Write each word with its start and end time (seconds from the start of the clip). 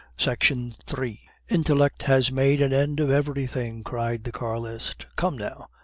That 0.25 0.43
is 0.43 0.49
the 0.49 0.95
question." 0.95 1.17
"Intellect 1.47 2.01
has 2.09 2.31
made 2.31 2.59
an 2.59 2.73
end 2.73 2.99
of 2.99 3.11
everything," 3.11 3.83
cried 3.83 4.23
the 4.23 4.31
Carlist. 4.31 5.05
"Come 5.15 5.37
now! 5.37 5.67